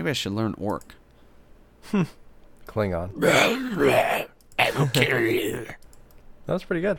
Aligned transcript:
Maybe 0.00 0.08
I 0.08 0.14
should 0.14 0.32
learn 0.32 0.54
Orc. 0.56 0.94
Klingon. 2.66 3.22
I 4.58 4.70
don't 4.70 4.94
care. 4.94 5.76
That 6.46 6.52
was 6.54 6.64
pretty 6.64 6.80
good. 6.80 6.98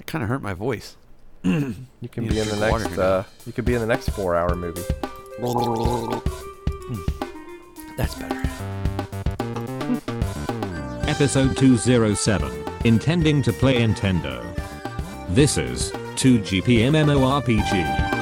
It 0.00 0.06
kind 0.06 0.24
of 0.24 0.30
hurt 0.30 0.40
my 0.40 0.54
voice. 0.54 0.96
You 1.44 2.08
can 2.10 2.24
Need 2.24 2.30
be 2.30 2.40
in 2.40 2.48
the 2.48 2.56
drink 2.56 2.72
water 2.72 2.84
next. 2.84 2.98
Uh, 2.98 3.24
you 3.44 3.52
could 3.52 3.66
be 3.66 3.74
in 3.74 3.80
the 3.82 3.86
next 3.86 4.08
four-hour 4.12 4.54
movie. 4.54 4.80
That's 7.98 8.14
better. 8.14 8.40
Episode 11.10 11.58
207 11.58 12.64
Intending 12.86 13.42
to 13.42 13.52
play 13.52 13.82
Nintendo. 13.86 14.42
This 15.28 15.58
is 15.58 15.90
2GP 15.92 16.90
MMORPG. 16.90 18.17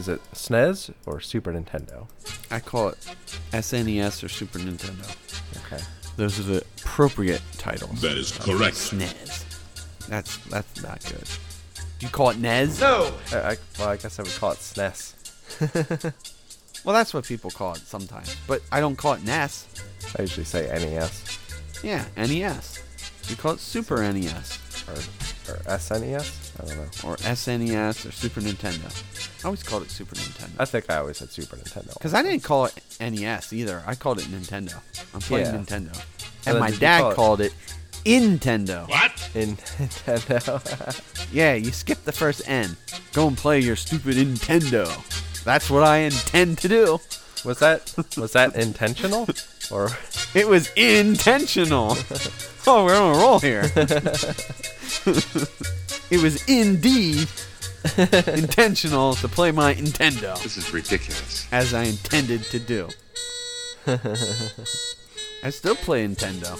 Is 0.00 0.08
it 0.08 0.22
SNES 0.32 0.94
or 1.04 1.20
Super 1.20 1.52
Nintendo? 1.52 2.06
I 2.50 2.58
call 2.58 2.88
it 2.88 2.96
SNES 3.52 4.24
or 4.24 4.30
Super 4.30 4.58
Nintendo. 4.58 5.04
Okay. 5.66 5.82
Those 6.16 6.40
are 6.40 6.44
the 6.44 6.64
appropriate 6.78 7.42
titles. 7.58 8.00
That 8.00 8.16
is 8.16 8.32
correct. 8.32 8.76
SNES. 8.76 10.06
That's 10.08 10.38
that's 10.46 10.82
not 10.82 11.04
good. 11.04 11.28
Do 11.98 12.06
you 12.06 12.08
call 12.10 12.30
it 12.30 12.38
NES? 12.38 12.80
No. 12.80 13.12
I, 13.30 13.36
I, 13.36 13.56
well, 13.78 13.88
I 13.90 13.98
guess 13.98 14.18
I 14.18 14.22
would 14.22 14.32
call 14.32 14.52
it 14.52 14.56
E 14.56 14.80
SNES. 14.80 16.14
Well, 16.86 16.94
that's 16.94 17.12
what 17.12 17.26
people 17.26 17.50
call 17.50 17.74
it 17.74 17.80
sometimes, 17.80 18.34
but 18.46 18.62
I 18.72 18.80
don't 18.80 18.96
call 18.96 19.12
it 19.12 19.22
NES. 19.22 19.66
I 20.18 20.22
usually 20.22 20.44
say 20.44 20.62
NES 20.66 21.38
Yeah, 21.84 22.06
NES. 22.16 22.82
You 23.28 23.36
call 23.36 23.52
it 23.52 23.60
Super 23.60 24.00
NES 24.10 24.58
or, 24.88 24.94
or 25.52 25.58
SNES. 25.76 26.49
I 26.62 26.66
don't 26.66 26.76
know. 26.76 27.08
or 27.10 27.16
SNES 27.16 28.08
or 28.08 28.12
Super 28.12 28.40
Nintendo. 28.40 29.42
I 29.42 29.46
always 29.46 29.62
called 29.62 29.82
it 29.84 29.90
Super 29.90 30.14
Nintendo. 30.16 30.50
I 30.58 30.64
think 30.64 30.90
I 30.90 30.96
always 30.96 31.16
said 31.18 31.30
Super 31.30 31.56
Nintendo. 31.56 31.94
Because 31.94 32.14
I 32.14 32.22
didn't 32.22 32.42
call 32.42 32.66
it 32.66 32.74
NES 33.00 33.52
either. 33.52 33.82
I 33.86 33.94
called 33.94 34.18
it 34.18 34.24
Nintendo. 34.26 34.80
I'm 35.14 35.20
playing 35.20 35.46
Yeah. 35.46 35.52
Nintendo. 35.60 35.92
then 36.44 36.54
And 36.54 36.58
my 36.60 36.66
did 36.68 36.74
you 36.74 36.80
dad 36.80 37.00
call 37.00 37.10
it- 37.10 37.14
called 37.16 37.40
it 37.40 37.52
Nintendo. 38.04 38.88
What? 38.88 39.30
in 39.34 39.56
Nintendo. 39.56 41.06
Yeah, 41.32 41.54
you 41.54 41.70
skip 41.70 42.02
the 42.04 42.10
first 42.12 42.42
N. 42.48 42.76
Go 43.12 43.28
and 43.28 43.36
play 43.36 43.60
your 43.60 43.76
stupid 43.76 44.16
Nintendo. 44.16 44.84
That's 45.44 45.70
what 45.70 45.84
I 45.84 45.98
intend 45.98 46.58
to 46.58 46.68
do. 46.68 46.98
was 47.44 47.58
that 47.60 47.94
was 48.16 48.32
that 48.32 48.56
intentional 48.56 49.28
or 49.70 49.90
It 50.34 50.48
was 50.48 50.70
intentional. 50.74 51.96
oh, 52.66 52.84
we're 52.84 52.96
on 52.96 53.14
a 53.14 53.18
roll 53.18 53.38
here. 53.38 53.62
It 56.10 56.22
was 56.22 56.44
indeed 56.48 57.28
intentional 58.26 59.14
to 59.14 59.28
play 59.28 59.50
my 59.52 59.74
Nintendo 59.74 60.40
This 60.42 60.56
is 60.56 60.72
ridiculous. 60.72 61.46
as 61.52 61.72
I 61.74 61.84
intended 61.84 62.42
to 62.44 62.58
do. 62.58 62.88
I 63.86 65.50
still 65.50 65.74
play 65.76 66.06
Nintendo. 66.06 66.58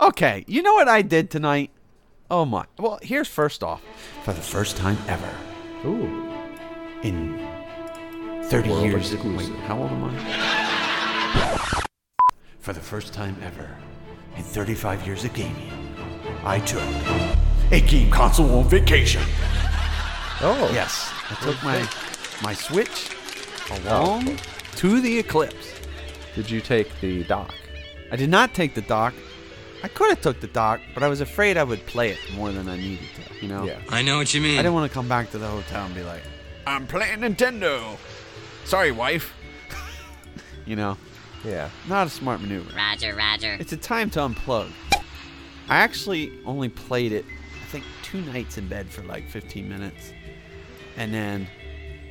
Okay, 0.00 0.44
you 0.46 0.62
know 0.62 0.74
what 0.74 0.88
I 0.88 1.02
did 1.02 1.30
tonight? 1.30 1.70
Oh 2.30 2.44
my. 2.44 2.64
Well, 2.78 2.98
here's 3.02 3.28
first 3.28 3.62
off. 3.62 3.82
For 4.24 4.32
the 4.32 4.40
first 4.40 4.76
time 4.76 4.98
ever 5.06 5.30
ooh? 5.84 6.28
in 7.02 7.38
30 8.44 8.70
World 8.70 8.84
years. 8.84 9.14
Wait, 9.16 9.48
how 9.66 9.78
old 9.78 9.90
am 9.90 10.04
I? 10.04 11.82
For 12.58 12.72
the 12.72 12.80
first 12.80 13.12
time 13.12 13.36
ever 13.42 13.76
in 14.36 14.42
35 14.42 15.06
years 15.06 15.24
of 15.24 15.32
gaming, 15.32 15.70
I 16.44 16.58
took 16.60 16.82
a 17.70 17.80
game 17.80 18.10
console 18.10 18.58
on 18.58 18.68
vacation. 18.68 19.22
Oh 20.40 20.70
Yes, 20.72 21.12
I 21.30 21.34
took 21.44 21.62
my 21.62 21.86
my 22.42 22.54
Switch 22.54 23.16
oh. 23.70 23.80
along 23.84 24.38
to 24.76 25.00
the 25.00 25.18
Eclipse. 25.18 25.80
Did 26.34 26.50
you 26.50 26.60
take 26.60 26.88
the 27.00 27.24
dock? 27.24 27.54
I 28.10 28.16
did 28.16 28.30
not 28.30 28.54
take 28.54 28.74
the 28.74 28.82
dock. 28.82 29.14
I 29.82 29.88
could 29.88 30.10
have 30.10 30.20
took 30.20 30.40
the 30.40 30.46
dock, 30.46 30.80
but 30.94 31.02
I 31.02 31.08
was 31.08 31.20
afraid 31.20 31.56
I 31.56 31.64
would 31.64 31.84
play 31.86 32.10
it 32.10 32.18
more 32.34 32.52
than 32.52 32.68
I 32.68 32.76
needed 32.76 33.06
to. 33.16 33.40
You 33.40 33.48
know. 33.48 33.64
Yeah. 33.64 33.80
I 33.88 34.02
know 34.02 34.18
what 34.18 34.32
you 34.32 34.40
mean. 34.40 34.58
I 34.58 34.62
didn't 34.62 34.74
want 34.74 34.90
to 34.90 34.94
come 34.94 35.08
back 35.08 35.30
to 35.32 35.38
the 35.38 35.48
hotel 35.48 35.86
and 35.86 35.94
be 35.94 36.02
like, 36.02 36.22
I'm 36.66 36.86
playing 36.86 37.20
Nintendo. 37.20 37.96
Sorry, 38.64 38.92
wife. 38.92 39.34
you 40.66 40.76
know, 40.76 40.96
Yeah. 41.44 41.70
not 41.88 42.06
a 42.06 42.10
smart 42.10 42.40
maneuver. 42.40 42.74
Roger, 42.76 43.14
Roger. 43.14 43.56
It's 43.58 43.72
a 43.72 43.76
time 43.76 44.10
to 44.10 44.20
unplug. 44.20 44.70
I 45.68 45.76
actually 45.78 46.32
only 46.44 46.68
played 46.68 47.12
it, 47.12 47.24
I 47.62 47.66
think, 47.70 47.84
two 48.02 48.20
nights 48.22 48.58
in 48.58 48.68
bed 48.68 48.88
for 48.88 49.02
like 49.02 49.28
15 49.28 49.68
minutes. 49.68 50.12
And 50.96 51.12
then 51.14 51.46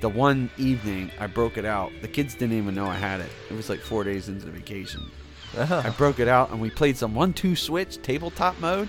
the 0.01 0.09
one 0.09 0.49
evening 0.57 1.11
I 1.19 1.27
broke 1.27 1.57
it 1.57 1.65
out. 1.65 1.91
The 2.01 2.07
kids 2.07 2.33
didn't 2.33 2.57
even 2.57 2.73
know 2.73 2.85
I 2.87 2.95
had 2.95 3.19
it. 3.21 3.29
It 3.49 3.53
was 3.53 3.69
like 3.69 3.79
four 3.79 4.03
days 4.03 4.27
into 4.29 4.45
the 4.45 4.51
vacation. 4.51 5.09
Uh-huh. 5.57 5.81
I 5.85 5.89
broke 5.91 6.19
it 6.19 6.27
out 6.27 6.49
and 6.51 6.59
we 6.61 6.69
played 6.69 6.97
some 6.97 7.13
one 7.13 7.33
two 7.33 7.55
switch 7.55 8.01
tabletop 8.01 8.57
mode 8.59 8.87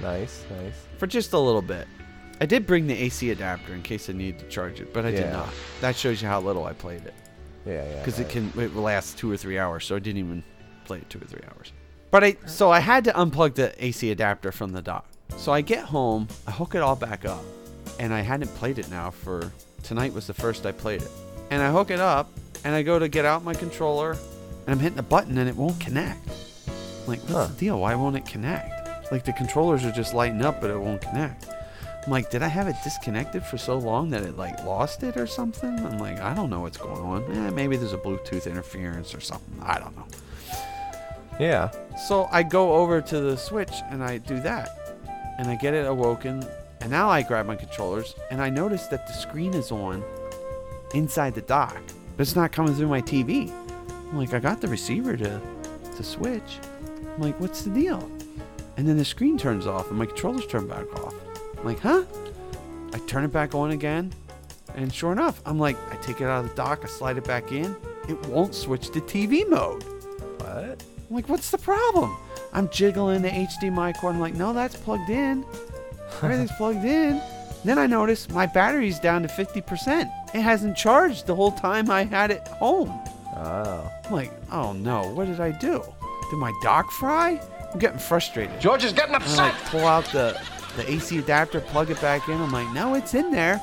Nice, 0.00 0.44
nice. 0.50 0.86
for 0.98 1.06
just 1.06 1.32
a 1.32 1.38
little 1.38 1.60
bit. 1.62 1.86
I 2.40 2.46
did 2.46 2.66
bring 2.66 2.86
the 2.86 2.94
AC 2.94 3.30
adapter 3.30 3.74
in 3.74 3.82
case 3.82 4.08
I 4.08 4.12
needed 4.12 4.38
to 4.40 4.48
charge 4.48 4.80
it, 4.80 4.92
but 4.94 5.04
I 5.04 5.10
Yeah. 5.10 5.20
did 5.22 5.32
not. 5.32 5.48
That 5.80 5.96
shows 5.96 6.22
you 6.22 6.28
how 6.28 6.40
little 6.40 6.64
I 6.64 6.72
played 6.72 7.04
it 7.04 7.14
Yeah, 7.66 7.84
yeah. 7.88 7.98
because 7.98 8.18
it 8.20 8.28
can 8.28 8.52
it 8.58 8.74
lasts 8.74 9.14
two 9.14 9.30
or 9.30 9.36
three 9.36 9.58
hours, 9.58 9.84
so 9.84 9.96
I 9.96 9.98
didn't 9.98 10.18
even 10.18 10.44
play 10.84 10.98
it 10.98 11.08
two 11.10 11.18
or 11.18 11.24
three 11.24 11.42
hours. 11.54 11.72
But 12.10 12.24
I 12.24 12.36
so 12.46 12.70
I 12.70 12.80
had 12.80 13.04
to 13.04 13.12
unplug 13.12 13.54
the 13.54 13.72
AC 13.84 14.10
adapter 14.10 14.52
from 14.52 14.72
the 14.72 14.82
dock. 14.82 15.06
So 15.36 15.52
I 15.52 15.62
get 15.62 15.84
home, 15.86 16.28
I 16.46 16.50
hook 16.50 16.74
it 16.74 16.82
all 16.82 16.96
back 16.96 17.24
up, 17.24 17.42
and 17.98 18.12
I 18.12 18.20
hadn't 18.20 18.48
played 18.54 18.78
it 18.78 18.90
now 18.90 19.10
for 19.10 19.50
tonight 19.82 20.12
was 20.12 20.26
the 20.26 20.34
first 20.34 20.64
I 20.66 20.72
played 20.72 21.02
it. 21.02 21.10
And 21.50 21.62
I 21.62 21.70
hook 21.72 21.90
it 21.90 22.00
up, 22.00 22.30
and 22.64 22.74
I 22.74 22.82
go 22.82 22.98
to 22.98 23.08
get 23.08 23.24
out 23.24 23.42
my 23.44 23.54
controller, 23.54 24.12
and 24.12 24.68
I'm 24.68 24.78
hitting 24.78 24.96
the 24.96 25.02
button 25.02 25.36
and 25.38 25.48
it 25.48 25.56
won't 25.56 25.78
connect. 25.80 26.28
I'm 26.68 27.06
like, 27.06 27.20
what's 27.20 27.32
Huh. 27.32 27.46
the 27.46 27.54
deal? 27.54 27.80
Why 27.80 27.94
won't 27.94 28.16
it 28.16 28.26
connect? 28.26 29.10
Like 29.12 29.24
the 29.24 29.32
controllers 29.32 29.84
are 29.84 29.92
just 29.92 30.14
lighting 30.14 30.42
up, 30.42 30.60
but 30.60 30.70
it 30.70 30.78
won't 30.78 31.00
connect. 31.02 31.46
I'm 32.04 32.12
like, 32.12 32.30
did 32.30 32.42
I 32.42 32.48
have 32.48 32.68
it 32.68 32.76
disconnected 32.84 33.42
for 33.44 33.56
so 33.56 33.78
long 33.78 34.10
that 34.10 34.22
it 34.22 34.36
like 34.36 34.62
lost 34.64 35.02
it 35.02 35.16
or 35.16 35.26
something? 35.26 35.78
I'm 35.86 35.98
like, 35.98 36.20
I 36.20 36.34
don't 36.34 36.50
know 36.50 36.60
what's 36.60 36.76
going 36.76 37.00
on. 37.00 37.24
Eh, 37.34 37.50
maybe 37.50 37.76
there's 37.76 37.94
a 37.94 37.98
Bluetooth 37.98 38.46
interference 38.46 39.14
or 39.14 39.20
something. 39.20 39.58
I 39.62 39.78
don't 39.78 39.96
know. 39.96 40.06
Yeah. 41.40 41.70
So 42.06 42.28
I 42.30 42.42
go 42.42 42.74
over 42.74 43.00
to 43.00 43.20
the 43.20 43.36
Switch 43.36 43.72
and 43.90 44.04
I 44.04 44.18
do 44.18 44.38
that. 44.40 44.96
And 45.38 45.48
I 45.48 45.56
get 45.56 45.72
it 45.72 45.86
awoken. 45.86 46.44
And 46.80 46.90
now 46.90 47.08
I 47.08 47.22
grab 47.22 47.46
my 47.46 47.56
controllers 47.56 48.14
and 48.30 48.42
I 48.42 48.50
notice 48.50 48.86
that 48.88 49.06
the 49.06 49.14
screen 49.14 49.54
is 49.54 49.72
on 49.72 50.04
inside 50.92 51.34
the 51.34 51.42
dock, 51.42 51.80
but 52.16 52.22
it's 52.22 52.36
not 52.36 52.52
coming 52.52 52.74
through 52.74 52.88
my 52.88 53.00
TV. 53.00 53.50
I'm 53.88 54.18
like, 54.18 54.34
I 54.34 54.40
got 54.40 54.60
the 54.60 54.68
receiver 54.68 55.16
to, 55.16 55.40
to 55.96 56.04
switch. 56.04 56.58
I'm 57.14 57.22
like, 57.22 57.40
what's 57.40 57.62
the 57.62 57.70
deal? 57.70 58.08
And 58.76 58.86
then 58.86 58.98
the 58.98 59.04
screen 59.04 59.38
turns 59.38 59.66
off 59.66 59.88
and 59.88 59.98
my 59.98 60.06
controllers 60.06 60.46
turn 60.46 60.68
back 60.68 60.92
off. 61.02 61.14
I'm 61.64 61.68
like, 61.68 61.80
huh? 61.80 62.04
I 62.92 62.98
turn 63.06 63.24
it 63.24 63.32
back 63.32 63.54
on 63.54 63.70
again. 63.70 64.12
And 64.74 64.92
sure 64.92 65.12
enough, 65.12 65.40
I'm 65.46 65.58
like, 65.58 65.78
I 65.90 65.96
take 66.02 66.20
it 66.20 66.24
out 66.24 66.44
of 66.44 66.50
the 66.50 66.54
dock, 66.54 66.80
I 66.84 66.88
slide 66.88 67.16
it 67.16 67.24
back 67.24 67.52
in. 67.52 67.74
It 68.06 68.20
won't 68.26 68.54
switch 68.54 68.90
to 68.90 69.00
TV 69.00 69.48
mode. 69.48 69.82
What? 70.42 70.84
I'm 71.08 71.16
like, 71.16 71.30
what's 71.30 71.50
the 71.50 71.56
problem? 71.56 72.14
I'm 72.52 72.68
jiggling 72.68 73.22
the 73.22 73.30
HDMI 73.30 73.96
cord. 73.96 74.14
I'm 74.14 74.20
like, 74.20 74.34
no, 74.34 74.52
that's 74.52 74.76
plugged 74.76 75.08
in. 75.08 75.42
Everything's 76.20 76.52
plugged 76.58 76.84
in. 76.84 77.22
Then 77.64 77.78
I 77.78 77.86
notice 77.86 78.28
my 78.28 78.44
battery's 78.44 78.98
down 78.98 79.22
to 79.22 79.28
50%. 79.28 80.34
It 80.34 80.42
hasn't 80.42 80.76
charged 80.76 81.26
the 81.26 81.34
whole 81.34 81.52
time 81.52 81.90
I 81.90 82.04
had 82.04 82.30
it 82.30 82.46
home. 82.48 82.90
Oh. 83.36 83.90
I'm 84.04 84.12
like, 84.12 84.32
oh 84.52 84.74
no, 84.74 85.08
what 85.14 85.28
did 85.28 85.40
I 85.40 85.50
do? 85.50 85.82
Did 86.28 86.36
my 86.36 86.52
dock 86.62 86.90
fry? 86.90 87.40
I'm 87.72 87.78
getting 87.78 87.98
frustrated. 87.98 88.60
George 88.60 88.84
is 88.84 88.92
getting 88.92 89.14
And 89.14 89.24
I 89.24 89.48
like 89.48 89.54
pull 89.64 89.86
out 89.86 90.04
the, 90.06 90.38
the 90.76 90.90
AC 90.90 91.18
adapter, 91.18 91.60
plug 91.60 91.90
it 91.90 92.00
back 92.00 92.28
in. 92.28 92.40
I'm 92.40 92.50
like, 92.52 92.70
no, 92.72 92.94
it's 92.94 93.14
in 93.14 93.30
there. 93.30 93.60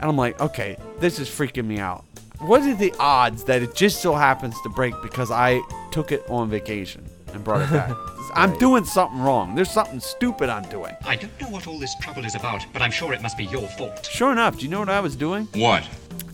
And 0.00 0.10
I'm 0.10 0.16
like, 0.16 0.40
okay, 0.40 0.76
this 0.98 1.18
is 1.18 1.28
freaking 1.28 1.66
me 1.66 1.78
out. 1.78 2.04
What 2.40 2.62
are 2.62 2.74
the 2.74 2.92
odds 2.98 3.44
that 3.44 3.62
it 3.62 3.74
just 3.74 4.02
so 4.02 4.14
happens 4.14 4.60
to 4.62 4.68
break 4.68 4.94
because 5.02 5.30
I 5.30 5.60
took 5.92 6.10
it 6.10 6.24
on 6.28 6.50
vacation 6.50 7.04
and 7.32 7.44
brought 7.44 7.62
it 7.62 7.70
back? 7.70 7.90
I'm 8.34 8.50
Right. 8.52 8.60
doing 8.60 8.84
something 8.84 9.20
wrong. 9.20 9.54
There's 9.54 9.70
something 9.70 10.00
stupid 10.00 10.48
I'm 10.48 10.62
doing. 10.70 10.94
I 11.04 11.16
don't 11.16 11.38
know 11.40 11.48
what 11.50 11.66
all 11.66 11.78
this 11.78 11.94
trouble 12.00 12.24
is 12.24 12.34
about, 12.34 12.64
but 12.72 12.80
I'm 12.80 12.90
sure 12.90 13.12
it 13.12 13.20
must 13.20 13.36
be 13.36 13.44
your 13.44 13.68
fault. 13.68 14.06
Sure 14.10 14.32
enough, 14.32 14.56
do 14.56 14.62
you 14.64 14.70
know 14.70 14.78
what 14.80 14.88
I 14.88 15.00
was 15.00 15.14
doing? 15.16 15.46
What? 15.54 15.86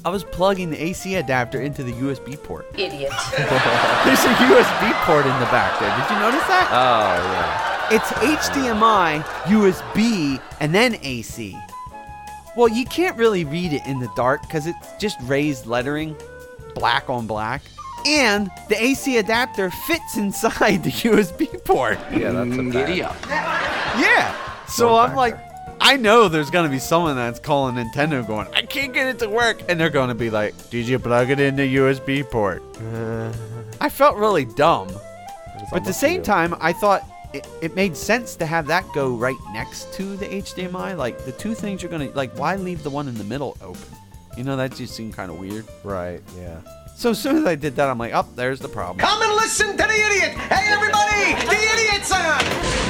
I 0.04 0.10
was 0.10 0.22
plugging 0.22 0.70
the 0.70 0.80
AC 0.82 1.16
adapter 1.16 1.60
into 1.60 1.82
the 1.82 1.92
USB 1.92 2.40
port. 2.42 2.66
Idiot. 2.74 3.10
There's 3.36 4.24
a 4.24 4.34
USB 4.46 4.92
port 5.04 5.26
in 5.26 5.32
the 5.40 5.46
back 5.50 5.78
there. 5.80 5.90
Did 5.98 6.14
you 6.14 6.20
notice 6.20 6.46
that? 6.46 6.68
Oh 6.70 7.32
yeah. 7.32 7.77
It's 7.90 8.10
HDMI, 8.10 9.22
USB, 9.44 10.38
and 10.60 10.74
then 10.74 10.96
AC. 11.02 11.56
Well, 12.54 12.68
you 12.68 12.84
can't 12.84 13.16
really 13.16 13.44
read 13.44 13.72
it 13.72 13.80
in 13.86 13.98
the 13.98 14.10
dark 14.14 14.42
because 14.42 14.66
it's 14.66 14.92
just 14.98 15.16
raised 15.22 15.64
lettering, 15.64 16.14
black 16.74 17.08
on 17.08 17.26
black. 17.26 17.62
And 18.06 18.50
the 18.68 18.82
AC 18.82 19.16
adapter 19.16 19.70
fits 19.70 20.18
inside 20.18 20.84
the 20.84 20.90
USB 20.90 21.64
port. 21.64 21.98
Yeah, 22.12 22.32
that's 22.32 22.58
a 22.58 22.62
bad. 22.62 22.72
Giddy 22.72 23.02
up. 23.02 23.16
Yeah. 23.26 24.36
So 24.66 24.88
Going 24.88 25.10
I'm 25.10 25.16
like, 25.16 25.38
I 25.80 25.96
know 25.96 26.28
there's 26.28 26.50
gonna 26.50 26.68
be 26.68 26.78
someone 26.78 27.16
that's 27.16 27.40
calling 27.40 27.76
Nintendo 27.76 28.26
going, 28.26 28.48
I 28.54 28.62
can't 28.62 28.92
get 28.92 29.06
it 29.06 29.18
to 29.20 29.30
work, 29.30 29.62
and 29.66 29.80
they're 29.80 29.88
gonna 29.88 30.14
be 30.14 30.28
like, 30.28 30.68
Did 30.68 30.86
you 30.86 30.98
plug 30.98 31.30
it 31.30 31.40
in 31.40 31.56
the 31.56 31.76
USB 31.76 32.28
port? 32.28 32.62
I 33.80 33.88
felt 33.88 34.16
really 34.16 34.44
dumb, 34.44 34.88
but 35.70 35.78
at 35.78 35.84
the 35.84 35.92
same 35.94 36.16
you. 36.16 36.22
time, 36.22 36.54
I 36.60 36.74
thought 36.74 37.02
it, 37.32 37.46
it 37.60 37.74
made 37.74 37.96
sense 37.96 38.36
to 38.36 38.46
have 38.46 38.66
that 38.66 38.84
go 38.94 39.14
right 39.14 39.36
next 39.52 39.92
to 39.94 40.16
the 40.16 40.26
HDMI. 40.26 40.96
Like 40.96 41.24
the 41.24 41.32
two 41.32 41.54
things 41.54 41.82
you're 41.82 41.90
gonna 41.90 42.10
like, 42.14 42.36
why 42.38 42.56
leave 42.56 42.82
the 42.82 42.90
one 42.90 43.08
in 43.08 43.14
the 43.14 43.24
middle 43.24 43.56
open? 43.60 43.82
You 44.36 44.44
know, 44.44 44.56
that 44.56 44.74
just 44.74 44.94
seemed 44.94 45.14
kind 45.14 45.30
of 45.30 45.38
weird. 45.38 45.66
Right, 45.84 46.22
yeah. 46.38 46.60
So 46.96 47.10
as 47.10 47.20
soon 47.20 47.36
as 47.36 47.46
I 47.46 47.54
did 47.54 47.76
that, 47.76 47.88
I'm 47.88 47.98
like, 47.98 48.12
oh, 48.14 48.26
there's 48.34 48.60
the 48.60 48.68
problem. 48.68 48.98
Come 48.98 49.22
and 49.22 49.32
listen 49.32 49.70
to 49.70 49.76
the 49.76 49.84
idiot! 49.84 50.32
Hey, 50.32 50.72
everybody! 50.72 51.34
The 51.46 51.54
idiot's 51.54 52.12
on! 52.12 52.88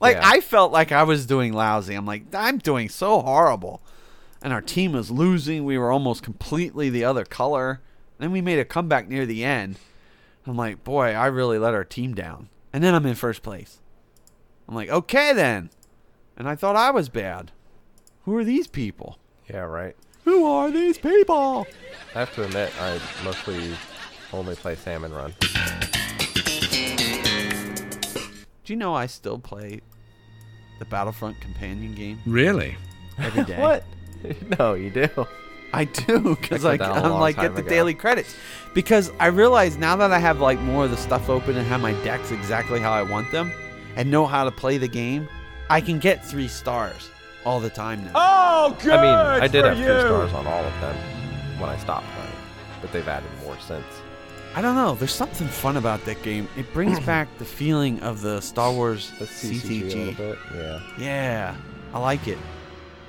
Like 0.00 0.16
Yeah. 0.16 0.28
I 0.28 0.40
felt 0.40 0.72
like 0.72 0.92
I 0.92 1.04
was 1.04 1.26
doing 1.26 1.52
lousy. 1.52 1.94
I'm 1.94 2.06
like, 2.06 2.24
I'm 2.34 2.58
doing 2.58 2.88
so 2.88 3.20
horrible. 3.20 3.80
And 4.42 4.52
our 4.52 4.60
team 4.60 4.92
was 4.92 5.10
losing. 5.10 5.64
We 5.64 5.78
were 5.78 5.92
almost 5.92 6.22
completely 6.22 6.90
the 6.90 7.04
other 7.04 7.24
color. 7.24 7.80
Then 8.18 8.32
we 8.32 8.40
made 8.40 8.58
a 8.58 8.64
comeback 8.64 9.08
near 9.08 9.24
the 9.26 9.44
end. 9.44 9.76
I'm 10.46 10.56
like, 10.56 10.82
boy, 10.82 11.12
I 11.14 11.26
really 11.26 11.58
let 11.58 11.74
our 11.74 11.84
team 11.84 12.14
down. 12.14 12.48
And 12.72 12.82
then 12.82 12.94
I'm 12.94 13.06
in 13.06 13.14
first 13.14 13.42
place. 13.42 13.80
I'm 14.68 14.74
like, 14.74 14.88
okay 14.88 15.32
then. 15.32 15.70
And 16.36 16.48
I 16.48 16.56
thought 16.56 16.74
I 16.76 16.90
was 16.90 17.08
bad. 17.08 17.52
Who 18.24 18.36
are 18.36 18.44
these 18.44 18.66
people? 18.66 19.18
Yeah, 19.48 19.60
right. 19.60 19.94
Who 20.24 20.44
are 20.46 20.70
these 20.70 20.98
people? 20.98 21.66
I 22.14 22.20
have 22.20 22.34
to 22.34 22.44
admit, 22.44 22.72
I 22.80 23.00
mostly 23.24 23.74
only 24.32 24.54
play 24.54 24.74
Salmon 24.76 25.12
Run. 25.12 25.34
Do 28.64 28.72
you 28.72 28.76
know 28.76 28.94
I 28.94 29.06
still 29.06 29.38
play 29.38 29.80
the 30.78 30.84
Battlefront 30.84 31.40
companion 31.40 31.94
game 31.94 32.20
Really? 32.26 32.76
every 33.18 33.44
day? 33.52 33.60
What? 33.60 33.84
no, 34.58 34.74
you 34.74 34.90
do. 34.90 35.08
I 35.74 35.84
do 35.84 36.36
because 36.36 36.62
Checked 36.62 36.82
I 36.82 36.86
it 36.90 36.96
out 36.96 37.04
a 37.04 37.08
I'm 37.08 37.20
like 37.20 37.36
get 37.36 37.54
the 37.54 37.60
ago. 37.60 37.68
daily 37.70 37.94
credits 37.94 38.36
because 38.74 39.10
I 39.18 39.26
realize 39.26 39.78
now 39.78 39.96
that 39.96 40.12
I 40.12 40.18
have 40.18 40.38
like 40.40 40.58
more 40.60 40.84
of 40.84 40.90
the 40.90 40.96
stuff 40.98 41.30
open 41.30 41.56
and 41.56 41.66
have 41.66 41.80
my 41.80 41.92
decks 42.04 42.30
exactly 42.30 42.78
how 42.78 42.92
I 42.92 43.02
want 43.02 43.30
them 43.32 43.50
and 43.96 44.10
know 44.10 44.26
how 44.26 44.44
to 44.44 44.50
play 44.50 44.76
the 44.76 44.88
game, 44.88 45.28
I 45.70 45.80
can 45.80 45.98
get 45.98 46.24
three 46.26 46.48
stars 46.48 47.08
all 47.46 47.58
the 47.58 47.70
time 47.70 48.04
now. 48.04 48.12
Oh, 48.14 48.76
good 48.82 48.92
I 48.92 48.96
mean, 49.02 49.42
I 49.44 49.48
did 49.48 49.64
have 49.64 49.78
you. 49.78 49.86
two 49.86 50.00
stars 50.00 50.32
on 50.34 50.46
all 50.46 50.62
of 50.62 50.80
them 50.82 50.96
when 51.58 51.70
I 51.70 51.78
stopped 51.78 52.06
playing, 52.16 52.32
but 52.82 52.92
they've 52.92 53.08
added 53.08 53.30
more 53.42 53.56
since. 53.66 53.86
I 54.54 54.60
don't 54.60 54.74
know. 54.74 54.94
There's 54.94 55.14
something 55.14 55.48
fun 55.48 55.78
about 55.78 56.04
that 56.04 56.22
game. 56.22 56.46
It 56.58 56.70
brings 56.74 57.00
back 57.06 57.28
the 57.38 57.46
feeling 57.46 57.98
of 58.00 58.20
the 58.20 58.42
Star 58.42 58.70
Wars 58.70 59.10
The 59.18 59.24
CCG, 59.24 59.80
a 59.80 59.84
little 59.86 60.12
CCG. 60.12 60.16
bit, 60.18 60.38
yeah. 60.54 60.80
Yeah, 60.98 61.56
I 61.94 61.98
like 61.98 62.28
it. 62.28 62.36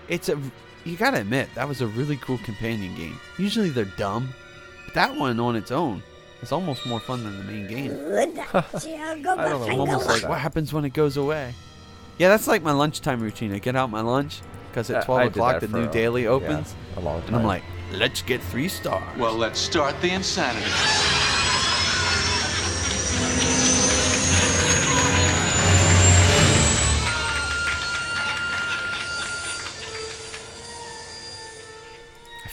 It's 0.08 0.30
a 0.30 0.40
you 0.86 0.98
gotta 0.98 1.20
admit 1.22 1.50
that 1.56 1.68
was 1.68 1.82
a 1.82 1.88
really 1.88 2.18
cool 2.18 2.38
companion 2.40 2.96
game. 2.96 3.20
Usually 3.38 3.70
they're 3.70 3.86
dumb, 3.86 4.30
but 4.86 4.94
that 4.96 5.16
one 5.16 5.40
on 5.40 5.56
its 5.56 5.72
own 5.72 6.04
is 6.42 6.52
almost 6.52 6.86
more 6.86 7.00
fun 7.00 7.24
than 7.24 7.38
the 7.38 7.44
main 7.44 7.68
game. 7.68 7.92
I 8.54 9.20
don't 9.22 9.24
know. 9.24 9.80
Almost 9.80 10.08
like, 10.08 10.28
what 10.28 10.40
happens 10.40 10.74
when 10.74 10.86
it 10.86 10.94
goes 10.94 11.18
away? 11.18 11.54
Yeah, 12.18 12.30
that's 12.30 12.48
like 12.48 12.62
my 12.62 12.74
lunchtime 12.74 13.22
routine. 13.22 13.54
I 13.54 13.60
get 13.60 13.76
out 13.76 13.90
my 13.90 14.02
lunch 14.02 14.42
because 14.70 14.90
at 14.90 15.06
12 15.06 15.20
I 15.20 15.24
did 15.24 15.32
o'clock 15.34 15.60
the 15.62 15.68
new 15.68 15.84
a- 15.84 15.92
daily 15.92 16.24
yeah, 16.24 16.30
opens, 16.30 16.76
a 16.98 17.00
long 17.00 17.22
and 17.28 17.36
I'm 17.36 17.44
like, 17.44 17.64
let's 17.92 18.22
get 18.22 18.42
three 18.42 18.68
stars. 18.68 19.18
Well, 19.18 19.36
let's 19.36 19.60
start 19.60 20.00
the 20.02 20.10
insanity. 20.12 21.13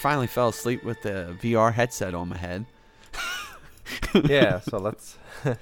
Finally 0.01 0.27
fell 0.27 0.49
asleep 0.49 0.83
with 0.83 1.03
the 1.03 1.37
VR 1.41 1.75
headset 1.75 2.15
on 2.15 2.31
my 2.31 2.39
head. 2.39 2.65
yeah, 4.25 4.61
so 4.61 4.79
let's. 4.79 5.19
let's 5.45 5.59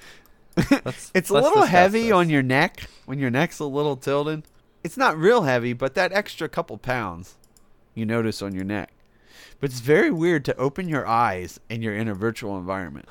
It's 1.15 1.31
a 1.31 1.35
let's 1.35 1.47
little 1.47 1.65
heavy 1.65 2.05
this. 2.05 2.13
on 2.13 2.31
your 2.31 2.43
neck 2.43 2.89
when 3.07 3.19
your 3.19 3.31
neck's 3.31 3.59
a 3.59 3.65
little 3.65 3.97
tilted. 3.97 4.45
It's 4.85 4.97
not 4.97 5.19
real 5.19 5.43
heavy, 5.43 5.73
but 5.73 5.95
that 5.95 6.13
extra 6.13 6.49
couple 6.49 6.79
pounds 6.79 7.37
you 7.95 8.07
notice 8.07 8.41
on 8.43 8.55
your 8.55 8.65
neck. 8.65 8.93
But 9.61 9.71
it's 9.71 9.81
very 9.81 10.11
weird 10.11 10.45
to 10.47 10.57
open 10.57 10.89
your 10.89 11.07
eyes 11.07 11.59
and 11.69 11.83
you're 11.83 11.97
in 11.97 12.07
a 12.09 12.15
virtual 12.15 12.57
environment. 12.57 13.09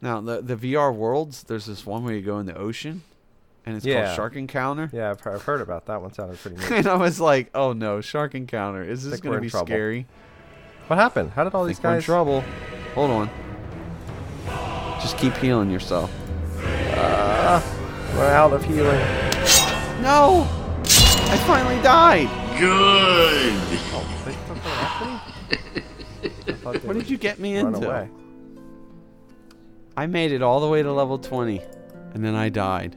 now, 0.00 0.20
the 0.20 0.40
the 0.42 0.56
VR 0.56 0.94
worlds, 0.94 1.42
there's 1.44 1.66
this 1.66 1.84
one 1.84 2.04
where 2.04 2.14
you 2.14 2.22
go 2.22 2.38
in 2.38 2.46
the 2.46 2.56
ocean 2.56 3.02
and 3.66 3.76
it's 3.76 3.84
Yeah. 3.84 4.04
called 4.04 4.16
Shark 4.16 4.36
Encounter. 4.36 4.88
Yeah, 4.92 5.10
I've, 5.10 5.26
I've 5.26 5.42
heard 5.42 5.60
about 5.60 5.86
that 5.86 6.00
one. 6.00 6.12
Sounded 6.12 6.38
pretty 6.38 6.56
neat. 6.56 6.70
And 6.70 6.86
I 6.86 6.94
was 6.96 7.20
like, 7.20 7.50
"Oh 7.54 7.72
no, 7.72 8.00
Shark 8.00 8.34
Encounter! 8.34 8.82
Is 8.82 9.04
this 9.08 9.20
going 9.20 9.34
to 9.36 9.40
be 9.42 9.50
trouble. 9.50 9.66
scary?" 9.66 10.06
what 10.86 10.98
happened? 10.98 11.32
How 11.32 11.44
did 11.44 11.54
all 11.54 11.64
I 11.64 11.68
these 11.68 11.76
think 11.78 11.84
we're 11.84 11.90
in 11.90 11.96
guys? 11.96 12.04
trouble. 12.04 12.44
Hold 12.94 13.10
on. 13.10 13.30
Just 15.00 15.18
keep 15.18 15.34
healing 15.34 15.70
yourself. 15.70 16.10
Ah, 16.98 17.62
we're 18.14 18.24
out 18.30 18.52
of 18.52 18.64
healing. 18.64 18.98
No! 20.02 20.46
I 21.28 21.36
finally 21.46 21.80
died. 21.82 22.28
Oh, 22.58 24.22
they 24.24 24.32
took 24.32 24.56
it 24.56 24.66
after 24.66 25.04
me? 25.04 25.20
I 26.48 26.52
thought 26.54 26.72
they 26.80 26.88
What 26.88 26.94
did 26.96 27.10
you 27.10 27.16
get 27.18 27.38
me 27.38 27.56
into? 27.56 27.86
away. 27.86 28.08
I 29.96 30.06
made 30.06 30.32
it 30.32 30.42
all 30.42 30.60
the 30.60 30.68
way 30.68 30.82
to 30.82 30.92
level 30.92 31.18
20, 31.18 31.60
and 32.14 32.24
then 32.24 32.34
I 32.34 32.48
died. 32.48 32.96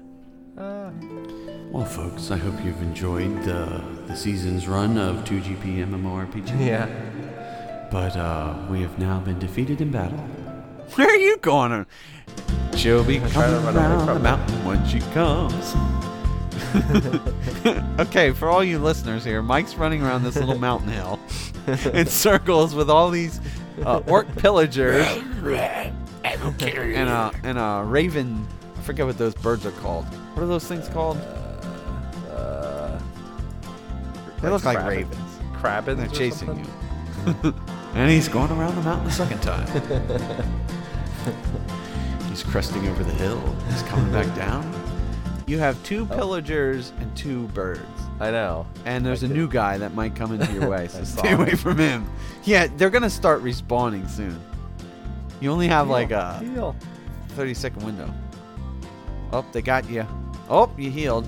Well, 0.59 1.85
folks, 1.85 2.31
I 2.31 2.37
hope 2.37 2.53
you've 2.65 2.81
enjoyed 2.81 3.43
the, 3.43 3.81
the 4.07 4.15
season's 4.15 4.67
run 4.67 4.97
of 4.97 5.23
2GP 5.23 5.87
MMORPG. 5.87 6.65
Yeah. 6.65 7.87
But 7.89 8.17
uh, 8.17 8.57
we 8.69 8.81
have 8.81 8.99
now 8.99 9.21
been 9.21 9.39
defeated 9.39 9.79
in 9.79 9.89
battle. 9.89 10.17
Where 10.95 11.07
are 11.07 11.15
you 11.15 11.37
going? 11.37 11.85
She'll 12.75 13.05
be 13.05 13.19
coming 13.19 13.65
around 13.73 14.05
from 14.05 14.15
the 14.15 14.19
mountain 14.19 14.65
when 14.65 14.85
she 14.85 14.99
comes. 15.13 15.75
okay, 17.99 18.31
for 18.31 18.49
all 18.49 18.61
you 18.61 18.79
listeners 18.79 19.23
here, 19.23 19.41
Mike's 19.41 19.75
running 19.75 20.01
around 20.01 20.23
this 20.23 20.35
little 20.35 20.59
mountain 20.59 20.89
hill 20.89 21.21
in 21.93 22.05
circles 22.05 22.75
with 22.75 22.89
all 22.89 23.09
these 23.09 23.39
uh, 23.85 24.01
orc 24.07 24.27
pillagers 24.35 25.07
and 26.25 27.09
a 27.09 27.31
and 27.43 27.57
a 27.57 27.83
raven. 27.85 28.45
I 28.77 28.81
forget 28.81 29.05
what 29.05 29.17
those 29.17 29.35
birds 29.35 29.65
are 29.65 29.71
called. 29.71 30.05
What 30.39 30.45
are 30.45 30.47
those 30.47 30.65
things 30.65 30.87
called? 30.87 31.17
Uh, 32.31 32.97
They 34.41 34.49
look 34.49 34.63
like 34.63 34.77
crabbin- 34.77 34.87
ravens. 34.87 35.39
Crabbins 35.61 35.97
They're 35.97 36.07
chasing 36.07 36.47
something? 36.47 36.65
you. 37.43 37.53
and 37.93 38.09
he's 38.09 38.29
going 38.29 38.49
around 38.49 38.75
the 38.75 38.81
mountain 38.83 39.07
a 39.07 39.11
second 39.11 39.41
time. 39.41 39.67
he's 42.29 42.41
cresting 42.41 42.87
over 42.87 43.03
the 43.03 43.11
hill. 43.15 43.53
He's 43.69 43.83
coming 43.83 44.09
back 44.13 44.33
down. 44.33 44.63
You 45.45 45.59
have 45.59 45.83
two 45.83 46.05
pillagers 46.05 46.93
and 47.01 47.13
two 47.17 47.49
birds. 47.49 47.81
I 48.21 48.31
know. 48.31 48.65
And 48.85 49.05
there's 49.05 49.23
I 49.23 49.25
a 49.25 49.27
did. 49.27 49.35
new 49.35 49.49
guy 49.49 49.77
that 49.77 49.93
might 49.93 50.15
come 50.15 50.31
into 50.31 50.49
your 50.53 50.69
way, 50.69 50.87
so 50.87 51.03
stay 51.03 51.33
away 51.33 51.49
him. 51.49 51.57
from 51.57 51.77
him. 51.77 52.09
Yeah, 52.45 52.67
they're 52.77 52.89
gonna 52.89 53.09
start 53.09 53.43
respawning 53.43 54.09
soon. 54.09 54.39
You 55.41 55.51
only 55.51 55.67
have 55.67 55.89
like 55.89 56.11
a 56.11 56.39
Heal. 56.39 56.77
30 57.31 57.53
second 57.55 57.83
window. 57.83 58.09
Oh, 59.31 59.45
they 59.51 59.61
got 59.61 59.87
you. 59.89 60.07
Oh, 60.49 60.69
you 60.77 60.89
healed. 60.89 61.27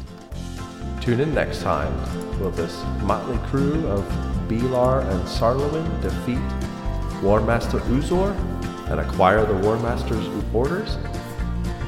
Tune 0.99 1.19
in 1.19 1.33
next 1.33 1.61
time. 1.61 1.93
Will 2.39 2.51
this 2.51 2.81
motley 3.03 3.37
crew 3.49 3.87
of 3.87 4.03
Belar 4.47 5.01
and 5.01 5.21
Sarlowin 5.27 5.85
defeat 6.01 6.39
Warmaster 7.21 7.79
Uzor 7.81 8.35
and 8.89 8.99
acquire 8.99 9.45
the 9.45 9.53
Warmaster's 9.53 10.27
orders? 10.53 10.97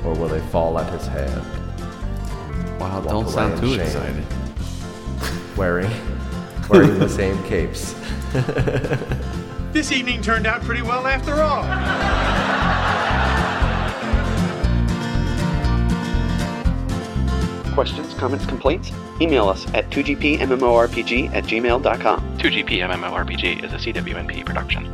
Or 0.05 0.13
will 0.13 0.27
they 0.27 0.41
fall 0.47 0.77
at 0.79 0.91
his 0.93 1.07
hand, 1.07 1.41
Wow, 2.79 2.99
Walk 2.99 3.07
don't 3.07 3.29
sound 3.29 3.59
too 3.59 3.75
shame. 3.75 3.81
excited. 3.81 4.25
wearing 5.57 5.89
wearing 6.69 6.99
the 6.99 7.09
same 7.09 7.41
capes? 7.45 7.95
This 9.73 9.91
evening 9.91 10.21
turned 10.21 10.45
out 10.45 10.61
pretty 10.61 10.83
well 10.83 11.07
after 11.07 11.41
all. 11.41 11.63
Questions, 17.73 18.13
comments, 18.13 18.45
complaints? 18.45 18.91
Email 19.19 19.47
us 19.49 19.65
at 19.73 19.89
2gpmmorpg 19.89 21.33
at 21.33 21.43
gmail.com. 21.45 22.37
2GP 22.37 22.87
MMORPG 22.87 23.63
is 23.63 23.73
a 23.73 23.77
CWNP 23.77 24.45
production. 24.45 24.91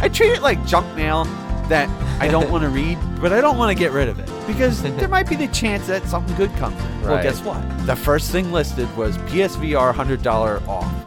I 0.00 0.08
treat 0.08 0.30
it 0.30 0.40
like 0.40 0.64
junk 0.66 0.96
mail 0.96 1.24
that 1.68 1.88
I 2.20 2.28
don't 2.28 2.50
want 2.52 2.64
to 2.64 2.70
read, 2.70 2.98
but 3.20 3.32
I 3.32 3.40
don't 3.42 3.58
want 3.58 3.76
to 3.76 3.78
get 3.78 3.92
rid 3.92 4.08
of 4.08 4.18
it 4.18 4.30
because 4.46 4.82
there 4.82 5.08
might 5.08 5.28
be 5.28 5.36
the 5.36 5.48
chance 5.48 5.86
that 5.88 6.04
something 6.06 6.34
good 6.36 6.50
comes 6.56 6.82
in. 6.82 7.02
Well, 7.02 7.22
guess 7.22 7.42
what? 7.42 7.62
The 7.86 7.96
first 7.96 8.30
thing 8.30 8.50
listed 8.50 8.94
was 8.96 9.18
PSVR 9.18 9.92
$100 9.92 10.66
off. 10.68 10.99